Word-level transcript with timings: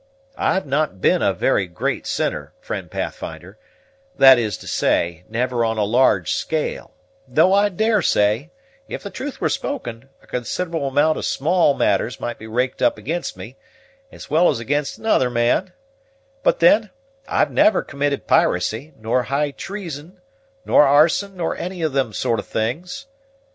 I've 0.39 0.65
not 0.65 0.99
been 0.99 1.21
a 1.21 1.31
very 1.31 1.67
great 1.67 2.07
sinner, 2.07 2.53
friend 2.59 2.89
Pathfinder; 2.89 3.59
that 4.17 4.39
is 4.39 4.57
to 4.57 4.67
say, 4.67 5.25
never 5.29 5.63
on 5.63 5.77
a 5.77 5.83
large 5.83 6.31
scale; 6.33 6.95
though 7.27 7.53
I 7.53 7.69
daresay, 7.69 8.49
if 8.87 9.03
the 9.03 9.11
truth 9.11 9.39
were 9.39 9.47
spoken, 9.47 10.09
a 10.23 10.25
considerable 10.25 10.87
amount 10.87 11.19
of 11.19 11.25
small 11.25 11.75
matters 11.75 12.19
might 12.19 12.39
be 12.39 12.47
raked 12.47 12.81
up 12.81 12.97
against 12.97 13.37
me, 13.37 13.57
as 14.11 14.27
well 14.27 14.49
as 14.49 14.59
against 14.59 14.97
another 14.97 15.29
man; 15.29 15.71
but 16.41 16.61
then, 16.61 16.89
I've 17.27 17.51
never 17.51 17.83
committed 17.83 18.25
piracy, 18.25 18.93
nor 18.97 19.21
high 19.21 19.51
treason, 19.51 20.19
nor 20.65 20.81
arson, 20.83 21.37
nor 21.37 21.55
any 21.57 21.83
of 21.83 21.93
them 21.93 22.11
sort 22.11 22.39
of 22.39 22.47
things. 22.47 23.05